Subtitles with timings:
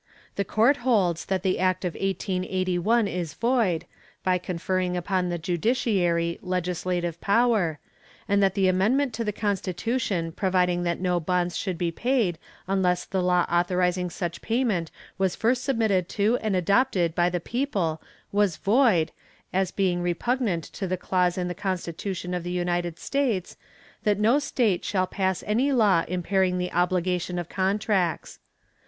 [0.35, 3.85] The court holds that the act of 1881 is void,
[4.23, 7.77] by conferring upon the judiciary legislative power,
[8.27, 13.05] and that the amendment to the constitution providing that no bonds should be paid unless
[13.05, 18.57] the law authorizing such payment was first submitted to and adopted by the people was
[18.57, 19.11] void,
[19.53, 23.55] as being repugnant to the clause in the constitution of the United States,
[24.01, 28.39] that no state shall pass any law impairing the obligation of contracts.